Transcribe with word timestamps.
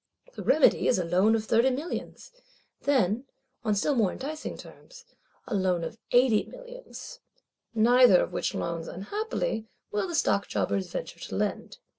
The 0.33 0.41
remedy 0.41 0.87
is 0.87 0.97
a 0.97 1.05
Loan 1.05 1.35
of 1.35 1.45
thirty 1.45 1.69
millions; 1.69 2.31
then, 2.81 3.25
on 3.63 3.75
still 3.75 3.93
more 3.93 4.11
enticing 4.11 4.57
terms, 4.57 5.05
a 5.45 5.53
Loan 5.53 5.83
of 5.83 5.99
eighty 6.11 6.43
millions: 6.45 7.19
neither 7.75 8.19
of 8.23 8.33
which 8.33 8.55
Loans, 8.55 8.87
unhappily, 8.87 9.67
will 9.91 10.07
the 10.07 10.15
Stockjobbers 10.15 10.89
venture 10.89 11.19
to 11.19 11.35
lend. 11.35 11.77